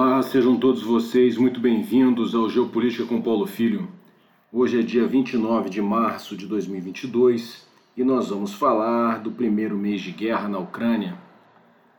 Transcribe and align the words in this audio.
Olá, 0.00 0.22
sejam 0.22 0.56
todos 0.56 0.80
vocês 0.80 1.36
muito 1.36 1.58
bem-vindos 1.58 2.32
ao 2.32 2.48
Geopolítica 2.48 3.04
com 3.04 3.20
Paulo 3.20 3.48
Filho. 3.48 3.88
Hoje 4.52 4.78
é 4.78 4.82
dia 4.84 5.04
29 5.04 5.68
de 5.68 5.82
março 5.82 6.36
de 6.36 6.46
2022 6.46 7.66
e 7.96 8.04
nós 8.04 8.28
vamos 8.28 8.54
falar 8.54 9.18
do 9.18 9.32
primeiro 9.32 9.76
mês 9.76 10.00
de 10.00 10.12
guerra 10.12 10.48
na 10.48 10.56
Ucrânia. 10.60 11.18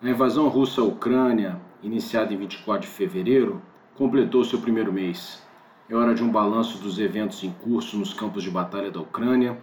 A 0.01 0.09
invasão 0.09 0.47
russa 0.47 0.79
à 0.79 0.85
Ucrânia, 0.85 1.59
iniciada 1.83 2.33
em 2.33 2.37
24 2.37 2.87
de 2.87 2.87
fevereiro, 2.87 3.61
completou 3.95 4.45
seu 4.45 4.59
primeiro 4.59 4.93
mês. 4.93 5.45
É 5.89 5.93
hora 5.93 6.15
de 6.15 6.23
um 6.23 6.31
balanço 6.31 6.81
dos 6.81 6.99
eventos 6.99 7.43
em 7.43 7.51
curso 7.51 7.97
nos 7.97 8.13
campos 8.13 8.43
de 8.43 8.49
batalha 8.49 8.89
da 8.89 9.01
Ucrânia, 9.01 9.57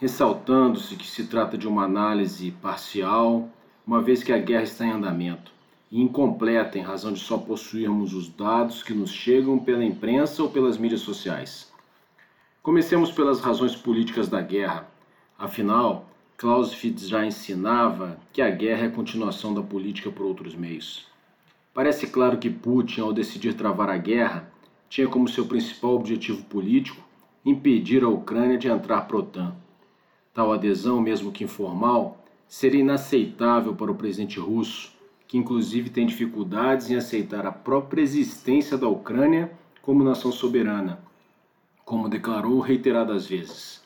ressaltando-se 0.00 0.96
que 0.96 1.06
se 1.06 1.26
trata 1.26 1.58
de 1.58 1.68
uma 1.68 1.84
análise 1.84 2.52
parcial, 2.52 3.50
uma 3.86 4.00
vez 4.00 4.22
que 4.22 4.32
a 4.32 4.38
guerra 4.38 4.62
está 4.62 4.86
em 4.86 4.92
andamento 4.92 5.52
e 5.92 6.00
incompleta 6.00 6.78
em 6.78 6.82
razão 6.82 7.12
de 7.12 7.20
só 7.20 7.36
possuirmos 7.36 8.14
os 8.14 8.26
dados 8.30 8.82
que 8.82 8.94
nos 8.94 9.12
chegam 9.12 9.58
pela 9.58 9.84
imprensa 9.84 10.42
ou 10.42 10.48
pelas 10.48 10.78
mídias 10.78 11.02
sociais. 11.02 11.70
Comecemos 12.62 13.12
pelas 13.12 13.40
razões 13.40 13.76
políticas 13.76 14.26
da 14.26 14.40
guerra. 14.40 14.88
Afinal, 15.38 16.06
Clausewitz 16.38 17.06
já 17.06 17.26
ensinava 17.26 18.18
que 18.32 18.40
a 18.40 18.48
guerra 18.48 18.84
é 18.84 18.86
a 18.86 18.90
continuação 18.90 19.52
da 19.52 19.62
política 19.62 20.10
por 20.10 20.24
outros 20.24 20.54
meios. 20.54 21.06
Parece 21.74 22.06
claro 22.06 22.38
que 22.38 22.48
Putin, 22.48 23.02
ao 23.02 23.12
decidir 23.12 23.52
travar 23.52 23.90
a 23.90 23.98
guerra, 23.98 24.50
tinha 24.88 25.06
como 25.06 25.28
seu 25.28 25.44
principal 25.44 25.94
objetivo 25.94 26.42
político 26.44 27.02
impedir 27.44 28.02
a 28.02 28.08
Ucrânia 28.08 28.56
de 28.56 28.68
entrar 28.68 29.02
para 29.02 29.16
a 29.16 29.20
OTAN. 29.20 29.54
Tal 30.32 30.52
adesão, 30.52 31.02
mesmo 31.02 31.30
que 31.30 31.44
informal, 31.44 32.24
seria 32.48 32.80
inaceitável 32.80 33.74
para 33.74 33.90
o 33.90 33.94
presidente 33.94 34.40
russo, 34.40 34.91
que 35.32 35.38
inclusive 35.38 35.88
tem 35.88 36.04
dificuldades 36.04 36.90
em 36.90 36.94
aceitar 36.94 37.46
a 37.46 37.50
própria 37.50 38.02
existência 38.02 38.76
da 38.76 38.86
Ucrânia 38.86 39.50
como 39.80 40.04
nação 40.04 40.30
soberana, 40.30 40.98
como 41.86 42.06
declarou 42.06 42.60
reiteradas 42.60 43.26
vezes. 43.26 43.82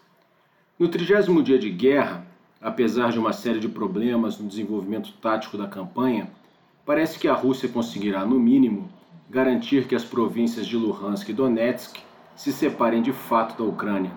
No 0.77 0.89
trigésimo 0.89 1.41
dia 1.45 1.57
de 1.57 1.71
guerra, 1.71 2.27
apesar 2.61 3.13
de 3.13 3.21
uma 3.21 3.33
série 3.33 3.61
de 3.61 3.69
problemas 3.69 4.41
no 4.41 4.49
desenvolvimento 4.49 5.13
tático 5.23 5.57
da 5.57 5.69
campanha, 5.69 6.29
parece 6.85 7.17
que 7.17 7.29
a 7.29 7.35
Rússia 7.35 7.69
conseguirá, 7.69 8.27
no 8.27 8.41
mínimo, 8.41 8.91
garantir 9.31 9.87
que 9.87 9.95
as 9.95 10.05
províncias 10.05 10.67
de 10.67 10.77
Luhansk 10.77 11.29
e 11.29 11.33
Donetsk 11.33 11.97
se 12.35 12.53
separem 12.53 13.01
de 13.01 13.13
fato 13.13 13.57
da 13.57 13.63
Ucrânia. 13.63 14.11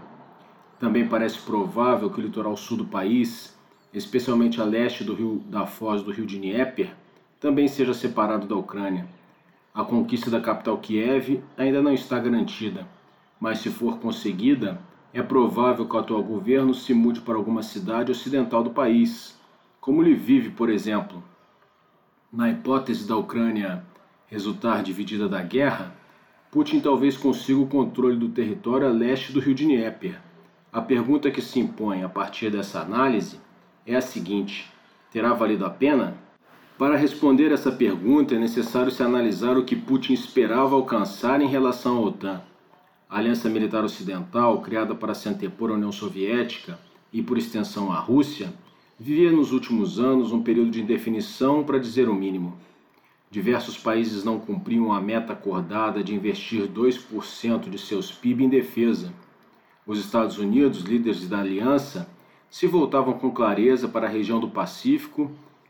Também 0.79 1.07
parece 1.07 1.37
provável 1.41 2.09
que 2.09 2.19
o 2.19 2.23
litoral 2.23 2.57
sul 2.57 2.77
do 2.77 2.85
país, 2.85 3.55
especialmente 3.93 4.59
a 4.59 4.63
leste 4.63 5.03
do 5.03 5.13
rio 5.13 5.43
da 5.45 5.67
foz 5.67 6.01
do 6.01 6.09
rio 6.09 6.25
de 6.25 6.39
Dnieper, 6.39 6.91
também 7.39 7.67
seja 7.67 7.93
separado 7.93 8.47
da 8.47 8.55
Ucrânia. 8.55 9.07
A 9.73 9.83
conquista 9.83 10.29
da 10.29 10.41
capital 10.41 10.77
Kiev 10.77 11.41
ainda 11.57 11.81
não 11.81 11.93
está 11.93 12.19
garantida, 12.19 12.87
mas 13.39 13.59
se 13.59 13.69
for 13.69 13.99
conseguida, 13.99 14.79
é 15.13 15.23
provável 15.23 15.87
que 15.87 15.95
o 15.95 15.99
atual 15.99 16.21
governo 16.21 16.73
se 16.73 16.93
mude 16.93 17.21
para 17.21 17.35
alguma 17.35 17.63
cidade 17.63 18.11
ocidental 18.11 18.63
do 18.63 18.71
país, 18.71 19.39
como 19.79 20.01
Lviv, 20.01 20.51
por 20.51 20.69
exemplo. 20.69 21.23
Na 22.31 22.49
hipótese 22.49 23.07
da 23.07 23.15
Ucrânia 23.15 23.83
resultar 24.27 24.83
dividida 24.83 25.27
da 25.27 25.41
guerra, 25.41 25.95
Putin 26.51 26.79
talvez 26.79 27.17
consiga 27.17 27.59
o 27.59 27.67
controle 27.67 28.17
do 28.17 28.29
território 28.29 28.87
a 28.87 28.91
leste 28.91 29.31
do 29.31 29.39
rio 29.39 29.55
Dnieper. 29.55 30.19
A 30.71 30.81
pergunta 30.81 31.31
que 31.31 31.41
se 31.41 31.59
impõe 31.59 32.03
a 32.03 32.09
partir 32.09 32.51
dessa 32.51 32.81
análise 32.81 33.39
é 33.85 33.95
a 33.95 34.01
seguinte: 34.01 34.71
terá 35.11 35.33
valido 35.33 35.65
a 35.65 35.69
pena? 35.69 36.17
Para 36.79 36.95
responder 36.95 37.51
essa 37.51 37.73
pergunta, 37.73 38.35
é 38.35 38.39
necessário 38.39 38.89
se 38.89 39.03
analisar 39.03 39.57
o 39.57 39.65
que 39.65 39.75
Putin 39.75 40.13
esperava 40.13 40.75
alcançar 40.75 41.41
em 41.41 41.45
relação 41.45 41.97
à 41.97 41.99
OTAN. 41.99 42.41
A 43.09 43.17
Aliança 43.17 43.49
Militar 43.49 43.83
Ocidental, 43.83 44.61
criada 44.61 44.95
para 44.95 45.13
se 45.13 45.27
antepor 45.27 45.71
à 45.71 45.73
União 45.73 45.91
Soviética 45.91 46.79
e, 47.11 47.21
por 47.21 47.37
extensão, 47.37 47.91
à 47.91 47.99
Rússia, 47.99 48.53
vivia 48.97 49.29
nos 49.29 49.51
últimos 49.51 49.99
anos 49.99 50.31
um 50.31 50.41
período 50.41 50.71
de 50.71 50.81
indefinição, 50.81 51.65
para 51.65 51.79
dizer 51.79 52.07
o 52.07 52.15
mínimo. 52.15 52.57
Diversos 53.29 53.77
países 53.77 54.23
não 54.23 54.39
cumpriam 54.39 54.93
a 54.93 55.01
meta 55.01 55.33
acordada 55.33 56.01
de 56.01 56.15
investir 56.15 56.65
2% 56.65 57.69
de 57.69 57.77
seus 57.77 58.09
PIB 58.09 58.45
em 58.45 58.49
defesa. 58.49 59.13
Os 59.85 59.99
Estados 59.99 60.37
Unidos, 60.37 60.79
líderes 60.83 61.27
da 61.27 61.41
aliança, 61.41 62.09
se 62.49 62.67
voltavam 62.67 63.15
com 63.15 63.29
clareza 63.31 63.89
para 63.89 64.07
a 64.07 64.09
região 64.09 64.39
do 64.39 64.47
Pacífico 64.47 65.29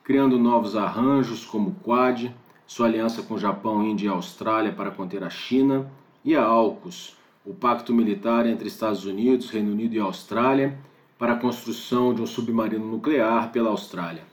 criando 0.09 0.39
novos 0.39 0.75
arranjos 0.75 1.45
como 1.45 1.69
o 1.69 1.75
Quad, 1.83 2.33
sua 2.65 2.87
aliança 2.87 3.21
com 3.21 3.37
Japão, 3.37 3.85
Índia 3.85 4.07
e 4.07 4.09
Austrália 4.09 4.73
para 4.73 4.89
conter 4.89 5.23
a 5.23 5.29
China, 5.29 5.85
e 6.25 6.35
a 6.35 6.43
AUKUS, 6.43 7.15
o 7.45 7.53
pacto 7.53 7.93
militar 7.93 8.47
entre 8.47 8.67
Estados 8.67 9.05
Unidos, 9.05 9.51
Reino 9.51 9.71
Unido 9.71 9.93
e 9.93 9.99
Austrália 9.99 10.75
para 11.19 11.33
a 11.33 11.37
construção 11.37 12.11
de 12.11 12.23
um 12.23 12.25
submarino 12.25 12.87
nuclear 12.87 13.51
pela 13.51 13.69
Austrália, 13.69 14.23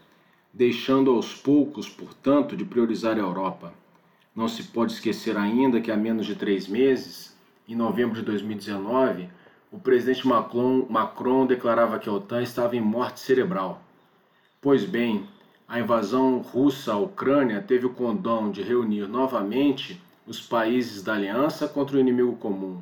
deixando 0.50 1.10
aos 1.10 1.34
poucos, 1.34 1.90
portanto, 1.90 2.56
de 2.56 2.64
priorizar 2.64 3.18
a 3.18 3.20
Europa. 3.20 3.74
Não 4.34 4.48
se 4.48 4.62
pode 4.62 4.92
esquecer 4.92 5.36
ainda 5.36 5.78
que 5.78 5.90
há 5.90 5.96
menos 5.96 6.24
de 6.24 6.34
três 6.34 6.66
meses, 6.66 7.36
em 7.68 7.74
novembro 7.74 8.14
de 8.14 8.22
2019, 8.22 9.28
o 9.70 9.78
presidente 9.78 10.26
Macron, 10.26 10.86
Macron 10.88 11.44
declarava 11.44 11.98
que 11.98 12.08
a 12.08 12.12
OTAN 12.12 12.40
estava 12.40 12.74
em 12.74 12.80
morte 12.80 13.20
cerebral. 13.20 13.82
Pois 14.58 14.82
bem, 14.86 15.28
a 15.68 15.80
invasão 15.80 16.38
russa 16.38 16.92
à 16.92 16.96
Ucrânia 16.96 17.60
teve 17.60 17.86
o 17.86 17.94
condão 17.94 18.50
de 18.50 18.62
reunir 18.62 19.08
novamente 19.08 20.00
os 20.26 20.40
países 20.40 21.02
da 21.02 21.14
aliança 21.14 21.66
contra 21.66 21.96
o 21.96 22.00
inimigo 22.00 22.36
comum. 22.36 22.80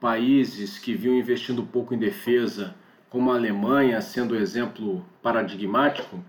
Países 0.00 0.78
que 0.78 0.94
vinham 0.94 1.16
investindo 1.16 1.62
pouco 1.62 1.94
em 1.94 1.98
defesa, 1.98 2.74
como 3.10 3.30
a 3.30 3.34
Alemanha 3.34 4.00
sendo 4.00 4.32
o 4.32 4.36
exemplo 4.36 5.04
paradigmático, 5.22 6.22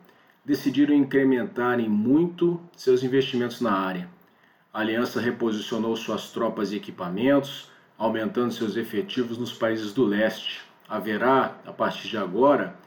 decidiram 0.44 0.94
incrementar 0.94 1.80
em 1.80 1.90
muito 1.90 2.60
seus 2.76 3.04
investimentos 3.04 3.62
na 3.62 3.72
área. 3.72 4.10
A 4.74 4.82
aliança 4.82 5.22
reposicionou 5.22 5.96
suas 5.96 6.32
tropas 6.32 6.72
e 6.72 6.78
equipamentos, 6.78 7.70
aumentando 7.98 8.54
seus 8.54 8.76
efetivos 8.76 9.38
nos 9.38 9.54
países 9.54 9.94
do 9.94 10.06
leste. 10.06 10.62
Haverá, 10.88 11.58
a 11.66 11.72
partir 11.72 12.10
de 12.10 12.18
agora, 12.18 12.78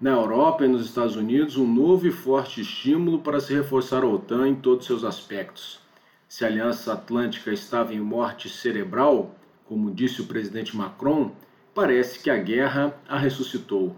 na 0.00 0.10
Europa 0.10 0.64
e 0.64 0.68
nos 0.68 0.84
Estados 0.84 1.16
Unidos 1.16 1.56
um 1.56 1.66
novo 1.66 2.06
e 2.06 2.12
forte 2.12 2.60
estímulo 2.60 3.18
para 3.18 3.40
se 3.40 3.52
reforçar 3.52 4.04
a 4.04 4.06
OTAN 4.06 4.46
em 4.46 4.54
todos 4.54 4.86
seus 4.86 5.02
aspectos. 5.02 5.80
Se 6.28 6.44
a 6.44 6.48
Aliança 6.48 6.92
Atlântica 6.92 7.52
estava 7.52 7.92
em 7.92 7.98
morte 7.98 8.48
cerebral, 8.48 9.34
como 9.64 9.90
disse 9.90 10.20
o 10.20 10.26
presidente 10.26 10.76
Macron, 10.76 11.32
parece 11.74 12.20
que 12.20 12.30
a 12.30 12.36
guerra 12.36 12.96
a 13.08 13.18
ressuscitou. 13.18 13.96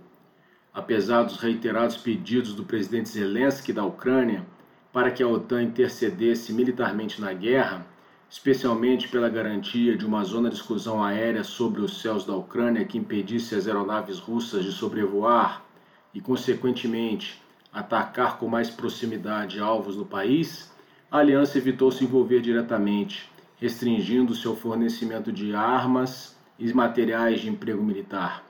Apesar 0.72 1.24
dos 1.24 1.36
reiterados 1.36 1.98
pedidos 1.98 2.54
do 2.54 2.64
presidente 2.64 3.10
Zelensky 3.10 3.70
da 3.70 3.84
Ucrânia 3.84 4.46
para 4.90 5.10
que 5.10 5.22
a 5.22 5.28
OTAN 5.28 5.64
intercedesse 5.64 6.50
militarmente 6.54 7.20
na 7.20 7.34
guerra, 7.34 7.84
especialmente 8.30 9.06
pela 9.06 9.28
garantia 9.28 9.98
de 9.98 10.06
uma 10.06 10.24
zona 10.24 10.48
de 10.48 10.54
exclusão 10.54 11.04
aérea 11.04 11.44
sobre 11.44 11.82
os 11.82 12.00
céus 12.00 12.24
da 12.24 12.34
Ucrânia 12.34 12.86
que 12.86 12.96
impedisse 12.96 13.54
as 13.54 13.66
aeronaves 13.66 14.18
russas 14.18 14.64
de 14.64 14.72
sobrevoar 14.72 15.68
e, 16.14 16.20
consequentemente, 16.20 17.40
atacar 17.72 18.38
com 18.38 18.48
mais 18.48 18.68
proximidade 18.68 19.60
alvos 19.60 19.96
no 19.96 20.04
país, 20.04 20.70
a 21.10 21.18
aliança 21.18 21.58
evitou 21.58 21.90
se 21.90 22.04
envolver 22.04 22.40
diretamente, 22.40 23.30
restringindo 23.56 24.34
seu 24.34 24.56
fornecimento 24.56 25.32
de 25.32 25.54
armas 25.54 26.36
e 26.58 26.72
materiais 26.72 27.40
de 27.40 27.48
emprego 27.48 27.82
militar. 27.82 28.44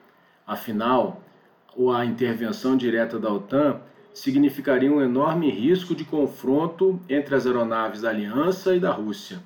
Afinal, 0.47 1.23
a 1.95 2.05
intervenção 2.05 2.77
direta 2.77 3.19
da 3.19 3.33
OTAN 3.33 3.81
significaria 4.13 4.91
um 4.91 5.01
enorme 5.01 5.51
risco 5.51 5.95
de 5.95 6.05
confronto 6.05 7.01
entre 7.09 7.35
as 7.35 7.47
aeronaves 7.47 8.01
da 8.01 8.11
aliança 8.11 8.75
e 8.75 8.81
da 8.81 8.91
Rússia. 8.91 9.41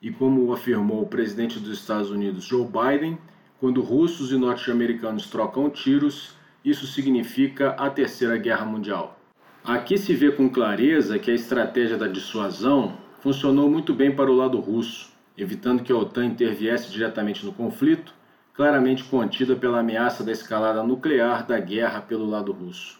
E 0.00 0.10
como 0.10 0.52
afirmou 0.52 1.02
o 1.02 1.08
presidente 1.08 1.58
dos 1.58 1.78
Estados 1.78 2.10
Unidos, 2.10 2.44
Joe 2.44 2.66
Biden, 2.66 3.18
quando 3.60 3.82
russos 3.82 4.32
e 4.32 4.36
norte-americanos 4.36 5.26
trocam 5.26 5.68
tiros, 5.68 6.37
isso 6.68 6.86
significa 6.86 7.70
a 7.70 7.88
Terceira 7.88 8.36
Guerra 8.36 8.64
Mundial. 8.64 9.18
Aqui 9.64 9.98
se 9.98 10.14
vê 10.14 10.30
com 10.30 10.48
clareza 10.48 11.18
que 11.18 11.30
a 11.30 11.34
estratégia 11.34 11.96
da 11.96 12.06
dissuasão 12.06 12.96
funcionou 13.20 13.68
muito 13.68 13.94
bem 13.94 14.14
para 14.14 14.30
o 14.30 14.34
lado 14.34 14.58
russo, 14.58 15.12
evitando 15.36 15.82
que 15.82 15.92
a 15.92 15.96
OTAN 15.96 16.26
interviesse 16.26 16.90
diretamente 16.90 17.44
no 17.44 17.52
conflito, 17.52 18.14
claramente 18.54 19.04
contida 19.04 19.54
pela 19.54 19.80
ameaça 19.80 20.24
da 20.24 20.32
escalada 20.32 20.82
nuclear 20.82 21.46
da 21.46 21.60
guerra 21.60 22.00
pelo 22.00 22.28
lado 22.28 22.50
russo. 22.50 22.98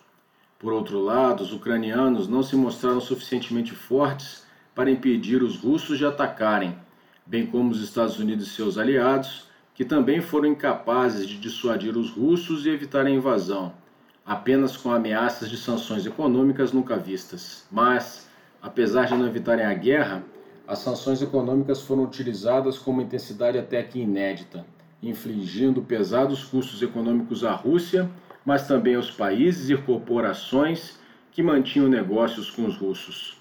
Por 0.59 0.73
outro 0.73 1.01
lado, 1.01 1.43
os 1.43 1.53
ucranianos 1.53 2.29
não 2.29 2.43
se 2.43 2.55
mostraram 2.55 3.01
suficientemente 3.01 3.73
fortes 3.73 4.47
para 4.75 4.91
impedir 4.91 5.43
os 5.43 5.57
russos 5.57 5.99
de 5.99 6.07
atacarem, 6.07 6.79
bem 7.27 7.47
como 7.47 7.71
os 7.71 7.83
Estados 7.83 8.19
Unidos 8.19 8.47
e 8.47 8.51
seus 8.51 8.79
aliados, 8.79 9.48
que 9.79 9.85
também 9.85 10.21
foram 10.21 10.49
incapazes 10.49 11.25
de 11.25 11.39
dissuadir 11.39 11.97
os 11.97 12.11
russos 12.11 12.67
e 12.67 12.69
evitar 12.69 13.07
a 13.07 13.11
invasão, 13.11 13.73
apenas 14.27 14.77
com 14.77 14.91
ameaças 14.91 15.49
de 15.49 15.57
sanções 15.57 16.05
econômicas 16.05 16.73
nunca 16.73 16.97
vistas. 16.97 17.65
Mas, 17.71 18.29
apesar 18.61 19.07
de 19.07 19.15
não 19.15 19.25
evitarem 19.25 19.65
a 19.65 19.73
guerra, 19.73 20.25
as 20.67 20.81
sanções 20.81 21.23
econômicas 21.23 21.81
foram 21.81 22.03
utilizadas 22.03 22.77
com 22.77 22.91
uma 22.91 23.05
intensidade 23.05 23.57
até 23.57 23.79
aqui 23.79 24.01
inédita, 24.01 24.67
infligindo 25.01 25.81
pesados 25.81 26.43
custos 26.43 26.83
econômicos 26.83 27.45
à 27.45 27.53
Rússia, 27.53 28.11
mas 28.45 28.67
também 28.67 28.97
aos 28.97 29.13
países 29.13 29.71
e 29.71 29.77
corporações 29.77 30.99
que 31.31 31.41
mantinham 31.41 31.87
negócios 31.87 32.51
com 32.51 32.67
os 32.67 32.77
russos. 32.77 33.41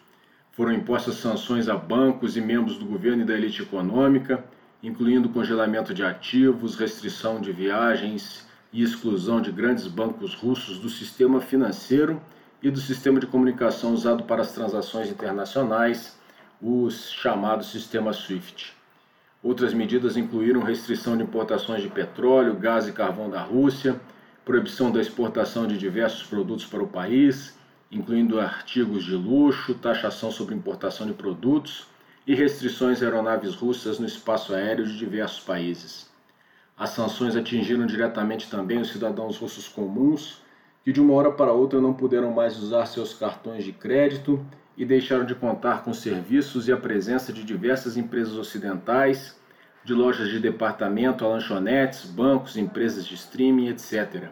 Foram 0.51 0.73
impostas 0.73 1.15
sanções 1.15 1.67
a 1.67 1.75
bancos 1.75 2.37
e 2.37 2.41
membros 2.41 2.77
do 2.77 2.85
governo 2.85 3.23
e 3.23 3.25
da 3.25 3.33
elite 3.33 3.63
econômica, 3.63 4.45
incluindo 4.81 5.29
congelamento 5.29 5.93
de 5.93 6.03
ativos, 6.03 6.75
restrição 6.75 7.41
de 7.41 7.51
viagens 7.51 8.45
e 8.71 8.83
exclusão 8.83 9.41
de 9.41 9.51
grandes 9.51 9.87
bancos 9.87 10.35
russos 10.35 10.79
do 10.79 10.89
sistema 10.89 11.41
financeiro 11.41 12.21
e 12.61 12.69
do 12.69 12.79
sistema 12.79 13.19
de 13.19 13.27
comunicação 13.27 13.93
usado 13.93 14.23
para 14.23 14.41
as 14.41 14.51
transações 14.51 15.09
internacionais 15.09 16.17
os 16.61 17.11
chamados 17.11 17.71
sistemas 17.71 18.17
SWIFT. 18.17 18.73
Outras 19.43 19.73
medidas 19.73 20.17
incluíram 20.17 20.63
restrição 20.63 21.15
de 21.15 21.23
importações 21.23 21.81
de 21.81 21.89
petróleo, 21.89 22.55
gás 22.55 22.87
e 22.87 22.91
carvão 22.91 23.29
da 23.29 23.41
Rússia, 23.41 23.99
proibição 24.43 24.91
da 24.91 24.99
exportação 24.99 25.67
de 25.67 25.77
diversos 25.77 26.23
produtos 26.23 26.65
para 26.65 26.81
o 26.81 26.87
país, 26.87 27.57
incluindo 27.91 28.39
artigos 28.39 29.03
de 29.03 29.15
luxo, 29.15 29.75
taxação 29.75 30.31
sobre 30.31 30.55
importação 30.55 31.05
de 31.05 31.13
produtos 31.13 31.87
e 32.27 32.35
restrições 32.35 33.01
a 33.01 33.05
aeronaves 33.05 33.55
russas 33.55 33.99
no 33.99 34.05
espaço 34.05 34.53
aéreo 34.53 34.85
de 34.85 34.97
diversos 34.97 35.39
países. 35.39 36.09
As 36.77 36.89
sanções 36.89 37.37
atingiram 37.37 37.85
diretamente 37.85 38.51
também 38.51 38.81
os 38.81 38.91
cidadãos 38.91 39.37
russos 39.37 39.69
comuns, 39.69 40.41
que 40.83 40.91
de 40.91 40.99
uma 40.99 41.13
hora 41.13 41.31
para 41.31 41.53
outra 41.53 41.79
não 41.79 41.93
puderam 41.93 42.31
mais 42.31 42.61
usar 42.61 42.85
seus 42.85 43.13
cartões 43.13 43.63
de 43.63 43.71
crédito 43.71 44.45
e 44.75 44.83
deixaram 44.83 45.25
de 45.25 45.35
contar 45.35 45.83
com 45.83 45.93
serviços 45.93 46.67
e 46.67 46.71
a 46.71 46.77
presença 46.77 47.31
de 47.31 47.45
diversas 47.45 47.95
empresas 47.95 48.35
ocidentais, 48.35 49.39
de 49.85 49.93
lojas 49.93 50.29
de 50.29 50.37
departamento 50.37 51.23
a 51.23 51.29
lanchonetes, 51.29 52.05
bancos, 52.05 52.57
empresas 52.57 53.05
de 53.05 53.15
streaming, 53.15 53.69
etc. 53.69 54.29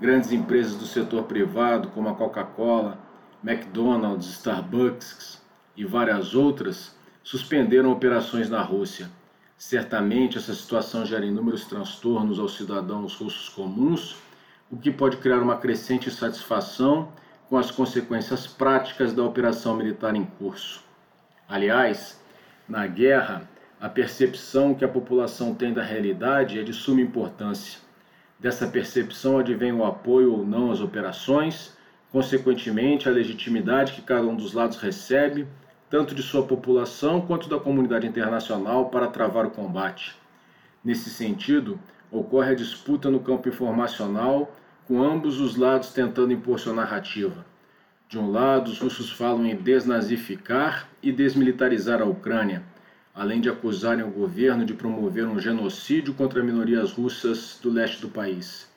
Grandes 0.00 0.30
empresas 0.30 0.76
do 0.76 0.86
setor 0.86 1.24
privado, 1.24 1.88
como 1.88 2.08
a 2.08 2.14
Coca-Cola, 2.14 2.98
McDonald's, 3.44 4.28
Starbucks 4.28 5.42
e 5.76 5.84
várias 5.84 6.34
outras, 6.34 6.94
suspenderam 7.22 7.92
operações 7.92 8.48
na 8.48 8.62
Rússia. 8.62 9.10
Certamente 9.56 10.38
essa 10.38 10.54
situação 10.54 11.04
gera 11.04 11.24
inúmeros 11.24 11.64
transtornos 11.64 12.38
aos 12.38 12.56
cidadãos 12.56 13.14
russos 13.14 13.48
comuns, 13.48 14.16
o 14.70 14.76
que 14.76 14.90
pode 14.90 15.18
criar 15.18 15.40
uma 15.40 15.56
crescente 15.56 16.08
insatisfação 16.08 17.12
com 17.48 17.58
as 17.58 17.70
consequências 17.70 18.46
práticas 18.46 19.12
da 19.12 19.22
operação 19.22 19.76
militar 19.76 20.14
em 20.14 20.24
curso. 20.24 20.82
Aliás, 21.48 22.18
na 22.68 22.86
guerra, 22.86 23.48
a 23.80 23.88
percepção 23.88 24.74
que 24.74 24.84
a 24.84 24.88
população 24.88 25.54
tem 25.54 25.72
da 25.72 25.82
realidade 25.82 26.58
é 26.58 26.62
de 26.62 26.72
suma 26.72 27.00
importância. 27.00 27.80
Dessa 28.38 28.66
percepção 28.68 29.38
advém 29.38 29.72
o 29.72 29.84
apoio 29.84 30.32
ou 30.32 30.46
não 30.46 30.70
às 30.70 30.80
operações, 30.80 31.76
consequentemente, 32.12 33.08
a 33.08 33.12
legitimidade 33.12 33.92
que 33.92 34.02
cada 34.02 34.22
um 34.22 34.36
dos 34.36 34.52
lados 34.52 34.76
recebe, 34.76 35.46
tanto 35.90 36.14
de 36.14 36.22
sua 36.22 36.46
população 36.46 37.20
quanto 37.20 37.48
da 37.48 37.58
comunidade 37.58 38.06
internacional, 38.06 38.88
para 38.88 39.08
travar 39.08 39.44
o 39.44 39.50
combate. 39.50 40.14
Nesse 40.84 41.10
sentido, 41.10 41.78
ocorre 42.10 42.52
a 42.52 42.56
disputa 42.56 43.10
no 43.10 43.20
campo 43.20 43.48
informacional 43.48 44.56
com 44.86 45.02
ambos 45.02 45.40
os 45.40 45.56
lados 45.56 45.92
tentando 45.92 46.32
impor 46.32 46.58
sua 46.58 46.72
narrativa. 46.72 47.44
De 48.08 48.18
um 48.18 48.30
lado, 48.30 48.70
os 48.70 48.78
russos 48.78 49.12
falam 49.12 49.44
em 49.46 49.54
desnazificar 49.54 50.88
e 51.02 51.12
desmilitarizar 51.12 52.00
a 52.00 52.04
Ucrânia, 52.04 52.62
além 53.14 53.40
de 53.40 53.48
acusarem 53.48 54.04
o 54.04 54.10
governo 54.10 54.64
de 54.64 54.74
promover 54.74 55.26
um 55.26 55.38
genocídio 55.38 56.14
contra 56.14 56.42
minorias 56.42 56.92
russas 56.92 57.58
do 57.62 57.70
leste 57.70 58.00
do 58.00 58.08
país. 58.08 58.68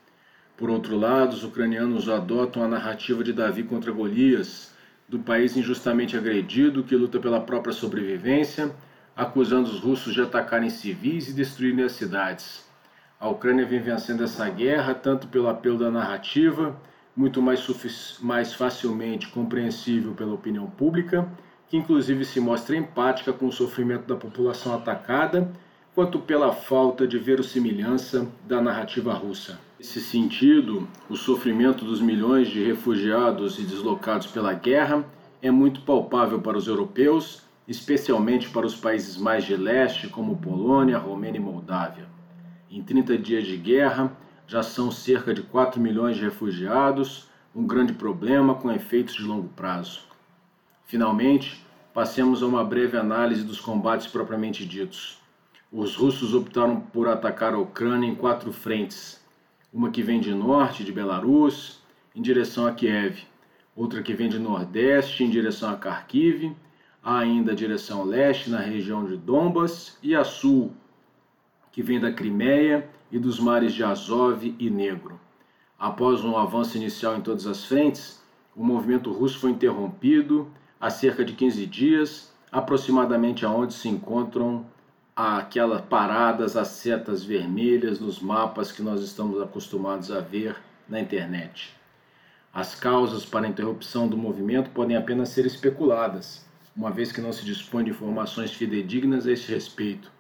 Por 0.58 0.70
outro 0.70 0.98
lado, 0.98 1.34
os 1.34 1.44
ucranianos 1.44 2.10
adotam 2.10 2.64
a 2.64 2.68
narrativa 2.68 3.24
de 3.24 3.34
Davi 3.34 3.64
contra 3.64 3.92
Golias, 3.92 4.73
do 5.14 5.20
país 5.20 5.56
injustamente 5.56 6.18
agredido 6.18 6.84
que 6.84 6.96
luta 6.96 7.20
pela 7.20 7.40
própria 7.40 7.72
sobrevivência, 7.72 8.72
acusando 9.16 9.70
os 9.70 9.80
russos 9.80 10.12
de 10.12 10.22
atacarem 10.22 10.72
civis 10.72 11.30
e 11.30 11.34
destruírem 11.34 11.86
as 11.86 11.92
cidades. 11.92 12.66
A 13.20 13.30
Ucrânia 13.30 13.64
vem 13.64 13.80
vencendo 13.80 14.24
essa 14.24 14.50
guerra 14.50 14.96
tanto 14.96 15.28
pelo 15.28 15.48
apelo 15.48 15.78
da 15.78 15.92
narrativa, 15.92 16.76
muito 17.16 17.44
mais, 17.44 17.64
mais 18.22 18.56
facilmente 18.56 19.28
compreensível 19.28 20.14
pela 20.14 20.34
opinião 20.34 20.66
pública, 20.66 21.30
que 21.70 21.78
inclusive 21.78 22.26
se 22.26 22.40
mostra 22.40 22.76
empática 22.76 23.32
com 23.32 23.46
o 23.46 23.52
sofrimento 23.52 24.08
da 24.08 24.16
população 24.16 24.74
atacada, 24.74 25.48
quanto 25.94 26.18
pela 26.18 26.52
falta 26.52 27.06
de 27.06 27.20
verossimilhança 27.20 28.28
da 28.48 28.60
narrativa 28.60 29.14
russa. 29.14 29.60
Nesse 29.84 30.00
sentido, 30.00 30.88
o 31.10 31.16
sofrimento 31.18 31.84
dos 31.84 32.00
milhões 32.00 32.48
de 32.48 32.64
refugiados 32.64 33.60
e 33.60 33.64
deslocados 33.64 34.28
pela 34.28 34.54
guerra 34.54 35.06
é 35.42 35.52
muito 35.52 35.82
palpável 35.82 36.40
para 36.40 36.58
os 36.58 36.68
europeus, 36.68 37.42
especialmente 37.68 38.50
para 38.50 38.66
os 38.66 38.78
países 38.78 39.18
mais 39.18 39.44
de 39.44 39.58
leste, 39.58 40.08
como 40.08 40.38
Polônia, 40.38 40.98
Romênia 40.98 41.38
e 41.38 41.42
Moldávia. 41.42 42.08
Em 42.72 42.82
30 42.82 43.18
dias 43.18 43.46
de 43.46 43.58
guerra, 43.58 44.16
já 44.48 44.64
são 44.64 44.90
cerca 44.90 45.34
de 45.34 45.42
4 45.42 45.82
milhões 45.82 46.16
de 46.16 46.24
refugiados, 46.24 47.28
um 47.54 47.68
grande 47.68 47.92
problema 47.92 48.56
com 48.56 48.72
efeitos 48.72 49.16
de 49.16 49.24
longo 49.24 49.50
prazo. 49.50 50.04
Finalmente, 50.86 51.62
passemos 51.94 52.42
a 52.42 52.48
uma 52.48 52.64
breve 52.64 52.96
análise 52.96 53.44
dos 53.44 53.60
combates 53.60 54.08
propriamente 54.08 54.66
ditos. 54.66 55.22
Os 55.70 55.98
russos 55.98 56.34
optaram 56.34 56.80
por 56.80 57.10
atacar 57.10 57.54
a 57.54 57.60
Ucrânia 57.60 58.08
em 58.08 58.16
quatro 58.16 58.54
frentes: 58.54 59.22
uma 59.74 59.90
que 59.90 60.04
vem 60.04 60.20
de 60.20 60.34
norte, 60.34 60.84
de 60.84 60.92
Belarus, 60.92 61.82
em 62.16 62.22
direção 62.22 62.68
a 62.68 62.72
Kiev, 62.72 63.24
outra 63.76 64.04
que 64.04 64.14
vem 64.14 64.30
de 64.30 64.38
nordeste, 64.38 65.24
em 65.24 65.30
direção 65.30 65.72
a 65.72 65.76
Kharkiv, 65.76 66.56
há 67.02 67.18
ainda 67.18 67.54
a 67.54 67.56
direção 67.56 68.04
leste, 68.04 68.52
na 68.52 68.60
região 68.60 69.04
de 69.04 69.18
Donbas, 69.18 69.98
e 70.04 70.14
a 70.14 70.24
sul, 70.24 70.72
que 71.72 71.82
vem 71.82 72.00
da 72.00 72.12
Crimeia 72.12 72.88
e 73.12 73.18
dos 73.18 73.40
mares 73.40 73.74
de 73.74 73.84
Azov 73.84 74.56
e 74.60 74.70
Negro. 74.70 75.20
Após 75.80 76.24
um 76.24 76.38
avanço 76.38 76.78
inicial 76.78 77.18
em 77.18 77.22
todas 77.22 77.48
as 77.48 77.66
frentes, 77.66 78.24
o 78.56 78.64
movimento 78.64 79.12
russo 79.12 79.40
foi 79.40 79.50
interrompido 79.50 80.48
há 80.80 80.92
cerca 80.92 81.26
de 81.26 81.34
15 81.34 81.66
dias, 81.66 82.32
aproximadamente 82.52 83.44
aonde 83.44 83.74
se 83.74 83.90
encontram 83.90 84.66
aquelas 85.16 85.82
paradas, 85.82 86.58
as 86.58 86.70
setas 86.70 87.24
vermelhas 87.24 88.00
nos 88.00 88.20
mapas 88.20 88.72
que 88.72 88.82
nós 88.82 89.02
estamos 89.02 89.42
acostumados 89.42 90.12
a 90.12 90.20
ver 90.20 90.56
na 90.90 91.00
internet. 91.00 91.74
As 92.54 92.76
causas 92.76 93.26
para 93.26 93.46
a 93.46 93.50
interrupção 93.50 94.08
do 94.08 94.18
movimento 94.18 94.70
podem 94.72 94.98
apenas 94.98 95.30
ser 95.30 95.46
especuladas, 95.46 96.46
uma 96.76 96.92
vez 96.92 97.12
que 97.12 97.22
não 97.22 97.32
se 97.32 97.46
dispõe 97.46 97.84
de 97.84 97.92
informações 97.92 98.52
fidedignas 98.52 99.28
a 99.28 99.32
esse 99.32 99.52
respeito. 99.52 100.12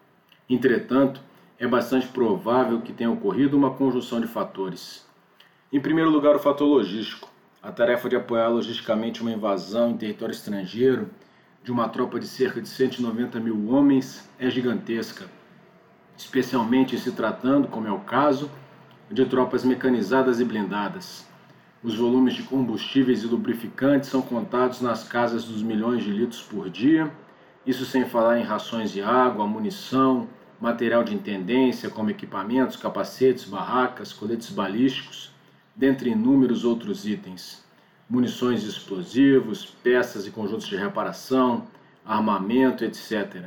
Entretanto, 0.49 1.21
é 1.57 1.67
bastante 1.67 2.07
provável 2.07 2.81
que 2.81 2.93
tenha 2.93 3.11
ocorrido 3.11 3.57
uma 3.57 3.73
conjunção 3.73 4.19
de 4.19 4.27
fatores. 4.27 5.05
Em 5.71 5.79
primeiro 5.79 6.09
lugar, 6.09 6.35
o 6.35 6.39
fator 6.39 6.67
logístico. 6.67 7.31
A 7.61 7.71
tarefa 7.71 8.09
de 8.09 8.15
apoiar 8.15 8.49
logisticamente 8.49 9.21
uma 9.21 9.31
invasão 9.31 9.91
em 9.91 9.97
território 9.97 10.33
estrangeiro 10.33 11.09
de 11.63 11.71
uma 11.71 11.87
tropa 11.87 12.19
de 12.19 12.27
cerca 12.27 12.61
de 12.61 12.67
190 12.67 13.39
mil 13.39 13.69
homens 13.69 14.29
é 14.37 14.49
gigantesca, 14.49 15.25
especialmente 16.17 16.97
se 16.99 17.11
tratando, 17.13 17.69
como 17.69 17.87
é 17.87 17.91
o 17.91 17.99
caso, 17.99 18.51
de 19.09 19.25
tropas 19.25 19.63
mecanizadas 19.63 20.41
e 20.41 20.43
blindadas. 20.45 21.25
Os 21.81 21.95
volumes 21.95 22.33
de 22.33 22.43
combustíveis 22.43 23.23
e 23.23 23.27
lubrificantes 23.27 24.09
são 24.09 24.21
contados 24.21 24.81
nas 24.81 25.07
casas 25.07 25.45
dos 25.45 25.63
milhões 25.63 26.03
de 26.03 26.11
litros 26.11 26.41
por 26.41 26.69
dia, 26.69 27.09
isso 27.65 27.85
sem 27.85 28.03
falar 28.05 28.39
em 28.39 28.43
rações 28.43 28.91
de 28.91 29.01
água, 29.01 29.47
munição, 29.47 30.27
material 30.59 31.03
de 31.03 31.15
intendência, 31.15 31.89
como 31.89 32.09
equipamentos, 32.09 32.75
capacetes, 32.75 33.45
barracas, 33.45 34.11
coletes 34.11 34.49
balísticos, 34.49 35.31
dentre 35.73 36.09
inúmeros 36.09 36.65
outros 36.65 37.07
itens, 37.07 37.62
munições 38.09 38.63
explosivos, 38.63 39.65
peças 39.65 40.27
e 40.27 40.31
conjuntos 40.31 40.67
de 40.67 40.75
reparação, 40.75 41.67
armamento, 42.05 42.83
etc. 42.83 43.45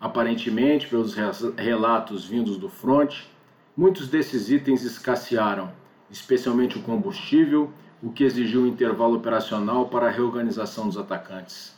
Aparentemente, 0.00 0.86
pelos 0.86 1.14
relatos 1.56 2.24
vindos 2.24 2.58
do 2.58 2.68
fronte, 2.68 3.28
muitos 3.76 4.08
desses 4.08 4.50
itens 4.50 4.82
escassearam, 4.82 5.72
especialmente 6.10 6.78
o 6.78 6.82
combustível, 6.82 7.70
o 8.02 8.12
que 8.12 8.24
exigiu 8.24 8.62
um 8.62 8.66
intervalo 8.66 9.16
operacional 9.16 9.88
para 9.88 10.06
a 10.06 10.10
reorganização 10.10 10.86
dos 10.86 10.98
atacantes. 10.98 11.74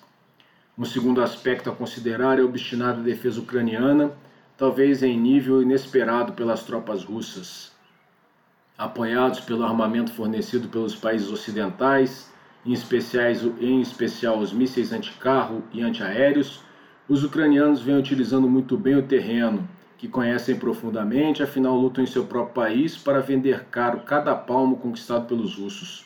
Um 0.76 0.84
segundo 0.84 1.22
aspecto 1.22 1.70
a 1.70 1.75
considerar 1.75 2.38
é 2.38 2.42
a 2.42 2.44
obstinada 2.44 3.00
defesa 3.02 3.40
ucraniana 3.40 4.12
talvez 4.58 5.04
em 5.04 5.16
nível 5.16 5.62
inesperado 5.62 6.32
pelas 6.32 6.64
tropas 6.64 7.04
russas. 7.04 7.70
Apoiados 8.78 9.40
pelo 9.40 9.64
armamento 9.64 10.12
fornecido 10.12 10.68
pelos 10.68 10.94
países 10.94 11.32
ocidentais, 11.32 12.32
em, 12.64 12.73
especiais, 12.73 13.42
em 13.61 13.80
especial 13.80 14.38
os 14.38 14.52
mísseis 14.52 14.92
anticarro 14.92 15.64
e 15.73 15.82
antiaéreos, 15.82 16.62
Os 17.08 17.25
ucranianos 17.25 17.80
vêm 17.80 17.97
utilizando 17.97 18.47
muito 18.50 18.76
bem 18.76 18.94
o 18.94 19.02
terreno, 19.02 19.66
que 19.97 20.06
conhecem 20.06 20.58
profundamente, 20.58 21.42
afinal 21.42 21.75
lutam 21.75 22.04
em 22.04 22.06
seu 22.06 22.26
próprio 22.26 22.54
país 22.54 22.99
para 22.99 23.20
vender 23.20 23.64
caro 23.70 24.00
cada 24.00 24.35
palmo 24.35 24.76
conquistado 24.76 25.26
pelos 25.26 25.56
russos. 25.56 26.04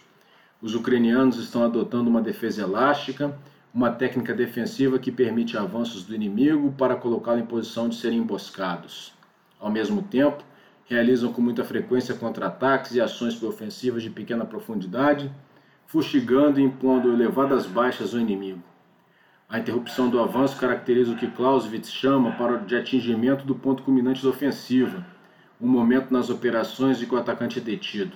Os 0.62 0.76
ucranianos 0.76 1.38
estão 1.38 1.64
adotando 1.64 2.08
uma 2.08 2.22
defesa 2.22 2.62
elástica, 2.62 3.36
uma 3.74 3.90
técnica 3.90 4.32
defensiva 4.32 4.96
que 4.96 5.10
permite 5.10 5.58
avanços 5.58 6.04
do 6.04 6.14
inimigo 6.14 6.72
para 6.78 6.94
colocá-lo 6.94 7.40
em 7.40 7.46
posição 7.46 7.88
de 7.88 7.96
serem 7.96 8.20
emboscados. 8.20 9.12
Ao 9.58 9.70
mesmo 9.70 10.02
tempo, 10.02 10.44
realizam 10.92 11.32
com 11.32 11.40
muita 11.40 11.64
frequência 11.64 12.14
contra-ataques 12.14 12.94
e 12.94 13.00
ações 13.00 13.42
ofensivas 13.42 14.02
de 14.02 14.10
pequena 14.10 14.44
profundidade, 14.44 15.32
fustigando 15.86 16.60
e 16.60 16.62
impondo 16.62 17.10
elevadas 17.10 17.64
baixas 17.64 18.14
ao 18.14 18.20
inimigo. 18.20 18.62
A 19.48 19.58
interrupção 19.58 20.10
do 20.10 20.20
avanço 20.20 20.58
caracteriza 20.58 21.12
o 21.12 21.16
que 21.16 21.30
Clausewitz 21.30 21.90
chama 21.90 22.32
para 22.32 22.58
de 22.58 22.76
atingimento 22.76 23.44
do 23.46 23.54
ponto 23.54 23.82
culminante 23.82 24.22
da 24.22 24.28
ofensiva, 24.28 25.04
um 25.58 25.66
momento 25.66 26.10
nas 26.10 26.28
operações 26.28 27.00
em 27.00 27.06
que 27.06 27.14
o 27.14 27.18
atacante 27.18 27.58
é 27.58 27.62
detido. 27.62 28.14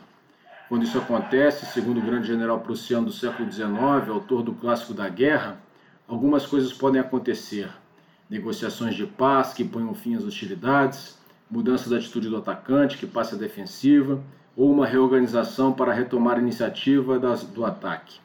Quando 0.68 0.82
isso 0.82 0.98
acontece, 0.98 1.64
segundo 1.66 1.98
o 1.98 2.02
grande 2.02 2.26
general 2.26 2.60
prussiano 2.60 3.06
do 3.06 3.12
século 3.12 3.50
XIX, 3.50 4.08
autor 4.08 4.42
do 4.42 4.52
clássico 4.52 4.92
da 4.92 5.08
guerra, 5.08 5.58
algumas 6.06 6.44
coisas 6.44 6.74
podem 6.74 7.00
acontecer. 7.00 7.70
Negociações 8.28 8.94
de 8.94 9.06
paz 9.06 9.54
que 9.54 9.64
ponham 9.64 9.94
fim 9.94 10.14
às 10.16 10.24
hostilidades, 10.24 11.16
mudança 11.50 11.88
da 11.88 11.96
atitude 11.96 12.28
do 12.28 12.36
atacante 12.36 12.98
que 12.98 13.06
passa 13.06 13.36
a 13.36 13.38
defensiva, 13.38 14.22
ou 14.56 14.70
uma 14.70 14.86
reorganização 14.86 15.72
para 15.72 15.92
retomar 15.92 16.36
a 16.36 16.40
iniciativa 16.40 17.18
das, 17.18 17.44
do 17.44 17.64
ataque. 17.64 18.18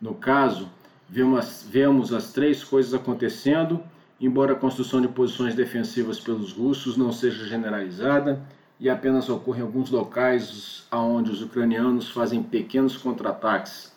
No 0.00 0.14
caso, 0.14 0.68
Vemos, 1.08 1.66
vemos 1.70 2.12
as 2.12 2.32
três 2.32 2.64
coisas 2.64 2.94
acontecendo, 2.94 3.80
embora 4.20 4.52
a 4.52 4.56
construção 4.56 5.00
de 5.00 5.08
posições 5.08 5.54
defensivas 5.54 6.18
pelos 6.18 6.52
russos 6.52 6.96
não 6.96 7.12
seja 7.12 7.46
generalizada 7.46 8.42
e 8.80 8.88
apenas 8.88 9.28
ocorre 9.28 9.60
em 9.60 9.62
alguns 9.62 9.90
locais 9.90 10.86
onde 10.90 11.30
os 11.30 11.42
ucranianos 11.42 12.10
fazem 12.10 12.42
pequenos 12.42 12.96
contra-ataques 12.96 13.92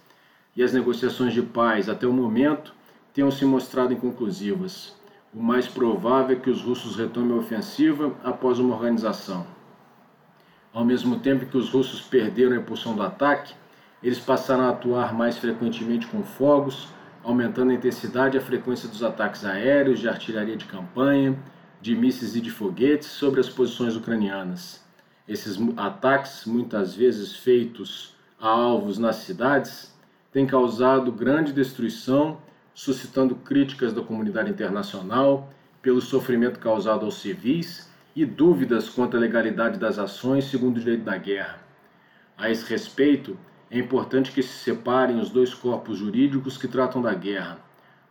e 0.56 0.62
as 0.62 0.74
negociações 0.74 1.34
de 1.34 1.42
paz, 1.42 1.88
até 1.88 2.06
o 2.06 2.14
momento, 2.14 2.74
tenham 3.14 3.32
se 3.32 3.46
mostrado 3.46 3.94
inconclusivas. 3.94 4.96
O 5.34 5.42
mais 5.44 5.68
provável 5.68 6.38
é 6.38 6.40
que 6.40 6.50
os 6.50 6.62
russos 6.62 6.96
retomem 6.96 7.36
a 7.36 7.40
ofensiva 7.40 8.16
após 8.24 8.60
uma 8.60 8.74
organização. 8.74 9.46
Ao 10.74 10.86
mesmo 10.86 11.20
tempo 11.20 11.46
que 11.46 11.58
os 11.58 11.70
russos 11.70 12.02
perderam 12.02 12.56
a 12.56 12.60
impulsão 12.60 12.96
do 12.96 13.04
ataque, 13.04 13.54
eles 14.02 14.20
passaram 14.20 14.66
a 14.66 14.70
atuar 14.70 15.14
mais 15.14 15.38
frequentemente 15.38 16.08
com 16.08 16.24
fogos, 16.24 16.88
aumentando 17.24 17.72
a 17.72 17.74
intensidade 17.74 18.38
e 18.38 18.40
a 18.40 18.44
frequência 18.44 18.88
dos 18.88 19.04
ataques 19.04 19.44
aéreos, 19.44 20.00
de 20.00 20.08
artilharia 20.08 20.56
de 20.56 20.66
campanha, 20.66 21.38
de 21.82 21.96
mísseis 21.96 22.36
e 22.36 22.42
de 22.42 22.50
foguetes 22.50 23.10
sobre 23.10 23.40
as 23.40 23.50
posições 23.50 23.96
ucranianas. 23.96 24.84
Esses 25.28 25.58
ataques, 25.76 26.46
muitas 26.46 26.96
vezes 26.96 27.36
feitos 27.36 28.16
a 28.40 28.48
alvos 28.48 28.98
nas 28.98 29.18
cidades, 29.18 29.94
têm 30.32 30.46
causado 30.46 31.12
grande 31.12 31.52
destruição, 31.52 32.38
suscitando 32.78 33.34
críticas 33.34 33.92
da 33.92 34.04
comunidade 34.04 34.52
internacional 34.52 35.52
pelo 35.82 36.00
sofrimento 36.00 36.60
causado 36.60 37.06
aos 37.06 37.20
civis 37.20 37.90
e 38.16 38.24
dúvidas 38.24 38.88
quanto 38.88 39.18
à 39.18 39.20
legalidade 39.20 39.80
das 39.80 39.98
ações 39.98 40.46
segundo 40.46 40.78
o 40.78 40.80
direito 40.80 41.04
da 41.04 41.18
guerra. 41.18 41.60
A 42.38 42.52
esse 42.52 42.70
respeito, 42.70 43.36
é 43.72 43.80
importante 43.80 44.32
que 44.32 44.44
se 44.44 44.60
separem 44.60 45.20
os 45.20 45.32
dois 45.32 45.56
corpos 45.56 45.98
jurídicos 45.98 46.56
que 46.56 46.68
tratam 46.68 47.02
da 47.02 47.16
guerra. 47.16 47.58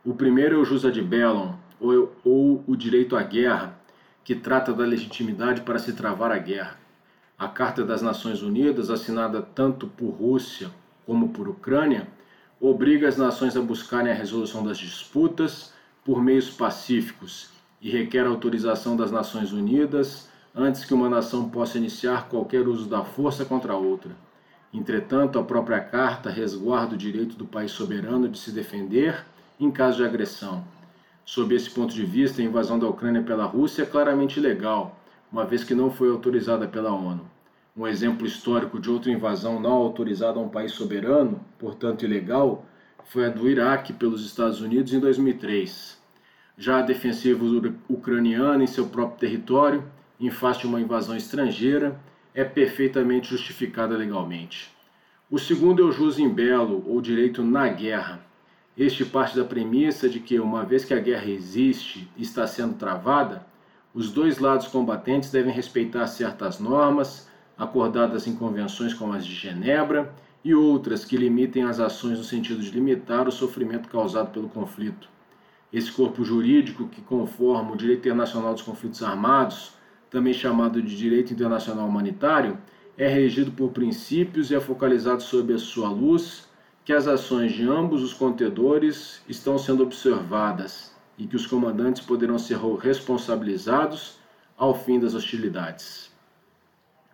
O 0.03 0.13
primeiro 0.13 0.57
é 0.57 0.57
o 0.57 0.65
jus 0.65 0.83
ad 0.83 1.01
bellum, 1.01 1.53
ou, 1.79 2.13
ou 2.25 2.63
o 2.67 2.75
direito 2.75 3.15
à 3.15 3.23
guerra, 3.23 3.79
que 4.21 4.35
trata 4.35 4.73
da 4.73 4.83
legitimidade 4.83 5.61
para 5.61 5.79
se 5.79 5.93
travar 5.93 6.29
a 6.29 6.37
guerra. 6.37 6.77
A 7.39 7.47
Carta 7.47 7.85
das 7.85 8.01
Nações 8.01 8.41
Unidas, 8.41 8.89
assinada 8.89 9.41
tanto 9.41 9.87
por 9.87 10.09
Rússia 10.09 10.69
como 11.05 11.29
por 11.29 11.47
Ucrânia, 11.47 12.05
obriga 12.59 13.07
as 13.07 13.17
nações 13.17 13.55
a 13.55 13.61
buscarem 13.61 14.11
a 14.11 14.15
resolução 14.15 14.63
das 14.63 14.77
disputas 14.77 15.73
por 16.03 16.21
meios 16.23 16.49
pacíficos 16.49 17.49
e 17.81 17.89
requer 17.89 18.25
autorização 18.25 18.95
das 18.95 19.11
Nações 19.11 19.51
Unidas 19.51 20.27
antes 20.55 20.83
que 20.83 20.93
uma 20.93 21.09
nação 21.09 21.49
possa 21.49 21.77
iniciar 21.77 22.27
qualquer 22.29 22.67
uso 22.67 22.89
da 22.89 23.03
força 23.03 23.45
contra 23.45 23.75
outra. 23.75 24.11
Entretanto, 24.73 25.37
a 25.37 25.43
própria 25.43 25.79
Carta 25.79 26.29
resguarda 26.29 26.95
o 26.95 26.97
direito 26.97 27.35
do 27.35 27.45
país 27.45 27.71
soberano 27.71 28.27
de 28.27 28.39
se 28.39 28.51
defender 28.51 29.23
em 29.59 29.69
caso 29.69 29.97
de 29.97 30.05
agressão. 30.05 30.63
Sob 31.23 31.53
esse 31.53 31.69
ponto 31.69 31.93
de 31.93 32.05
vista, 32.05 32.41
a 32.41 32.45
invasão 32.45 32.79
da 32.79 32.87
Ucrânia 32.87 33.21
pela 33.21 33.45
Rússia 33.45 33.83
é 33.83 33.85
claramente 33.85 34.39
ilegal, 34.39 34.99
uma 35.31 35.45
vez 35.45 35.63
que 35.63 35.75
não 35.75 35.91
foi 35.91 36.09
autorizada 36.09 36.67
pela 36.67 36.91
ONU. 36.91 37.36
Um 37.77 37.85
exemplo 37.85 38.25
histórico 38.25 38.79
de 38.79 38.89
outra 38.89 39.11
invasão 39.11 39.59
não 39.59 39.73
autorizada 39.73 40.39
a 40.39 40.41
um 40.41 40.49
país 40.49 40.71
soberano, 40.71 41.39
portanto 41.59 42.03
ilegal, 42.03 42.65
foi 43.05 43.27
a 43.27 43.29
do 43.29 43.47
Iraque 43.47 43.93
pelos 43.93 44.25
Estados 44.25 44.61
Unidos 44.61 44.93
em 44.93 44.99
2003. 44.99 45.95
Já 46.57 46.79
a 46.79 46.81
defensiva 46.81 47.45
ucraniana 47.87 48.63
em 48.63 48.67
seu 48.67 48.87
próprio 48.87 49.19
território, 49.19 49.83
em 50.19 50.31
face 50.31 50.61
de 50.61 50.65
uma 50.65 50.81
invasão 50.81 51.15
estrangeira, 51.15 51.95
é 52.33 52.43
perfeitamente 52.43 53.29
justificada 53.29 53.95
legalmente. 53.95 54.75
O 55.29 55.37
segundo 55.37 55.83
é 55.83 55.85
o 55.85 55.91
jus 55.91 56.17
in 56.17 56.29
bello, 56.29 56.83
ou 56.87 56.99
direito 56.99 57.43
na 57.43 57.67
guerra. 57.67 58.25
Este 58.75 59.05
parte 59.05 59.37
da 59.37 59.45
premissa 59.45 60.09
de 60.09 60.19
que, 60.19 60.39
uma 60.39 60.65
vez 60.65 60.83
que 60.83 60.95
a 60.95 60.99
guerra 60.99 61.29
existe 61.29 62.09
e 62.17 62.23
está 62.23 62.47
sendo 62.47 62.73
travada, 62.73 63.45
os 63.93 64.11
dois 64.11 64.39
lados 64.39 64.67
combatentes 64.67 65.29
devem 65.29 65.53
respeitar 65.53 66.07
certas 66.07 66.59
normas, 66.59 67.27
acordadas 67.57 68.27
em 68.27 68.35
convenções 68.35 68.93
como 68.93 69.13
as 69.13 69.25
de 69.25 69.33
Genebra, 69.33 70.13
e 70.43 70.53
outras 70.53 71.03
que 71.03 71.17
limitem 71.17 71.63
as 71.63 71.79
ações 71.79 72.17
no 72.17 72.23
sentido 72.23 72.61
de 72.61 72.71
limitar 72.71 73.27
o 73.27 73.31
sofrimento 73.31 73.89
causado 73.89 74.31
pelo 74.31 74.47
conflito. 74.47 75.09
Esse 75.73 75.91
corpo 75.91 76.23
jurídico 76.23 76.87
que 76.87 77.01
conforma 77.01 77.73
o 77.73 77.75
direito 77.75 77.99
internacional 77.99 78.53
dos 78.53 78.61
conflitos 78.61 79.03
armados 79.03 79.77
também 80.09 80.33
chamado 80.33 80.81
de 80.81 80.95
direito 80.95 81.33
internacional 81.33 81.87
humanitário, 81.87 82.57
é 82.97 83.07
regido 83.07 83.51
por 83.51 83.71
princípios 83.71 84.49
e 84.49 84.55
é 84.55 84.59
focalizado 84.59 85.21
sob 85.21 85.53
a 85.53 85.57
sua 85.57 85.89
luz 85.89 86.47
que 86.83 86.93
as 86.93 87.07
ações 87.07 87.51
de 87.51 87.67
ambos 87.67 88.01
os 88.01 88.13
contendores 88.13 89.21
estão 89.27 89.57
sendo 89.57 89.83
observadas 89.83 90.95
e 91.17 91.27
que 91.27 91.35
os 91.35 91.45
comandantes 91.45 92.01
poderão 92.01 92.39
ser 92.39 92.57
responsabilizados 92.79 94.17
ao 94.57 94.73
fim 94.73 94.99
das 94.99 95.13
hostilidades. 95.13 96.15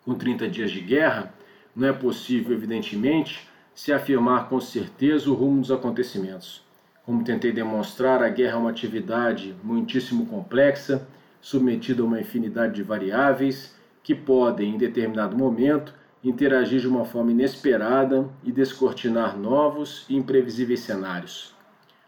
Com 0.06 0.16
30 0.16 0.48
dias 0.48 0.72
de 0.72 0.82
guerra, 0.82 1.34
não 1.76 1.88
é 1.88 1.94
possível, 1.94 2.54
evidentemente, 2.54 3.48
se 3.74 3.92
afirmar 3.92 4.50
com 4.50 4.60
certeza 4.60 5.30
o 5.30 5.34
rumo 5.34 5.62
dos 5.62 5.72
acontecimentos. 5.72 6.62
Como 7.06 7.24
tentei 7.24 7.52
demonstrar, 7.52 8.22
a 8.22 8.30
guerra 8.30 8.54
é 8.54 8.60
uma 8.60 8.70
atividade 8.70 9.56
muitíssimo 9.64 10.26
complexa 10.26 11.08
submetido 11.42 12.04
a 12.04 12.06
uma 12.06 12.22
infinidade 12.22 12.76
de 12.76 12.84
variáveis 12.84 13.76
que 14.02 14.16
podem, 14.16 14.76
em 14.76 14.78
determinado 14.78 15.38
momento, 15.38 15.94
interagir 16.24 16.80
de 16.80 16.88
uma 16.88 17.04
forma 17.04 17.32
inesperada 17.32 18.30
e 18.44 18.52
descortinar 18.52 19.38
novos 19.38 20.06
e 20.10 20.16
imprevisíveis 20.16 20.80
cenários. 20.80 21.54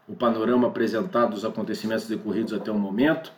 O 0.08 0.16
panorama 0.16 0.68
apresentado 0.68 1.32
dos 1.32 1.44
acontecimentos 1.44 2.08
decorridos 2.08 2.54
até 2.54 2.72
o 2.72 2.80
momento 2.80 3.34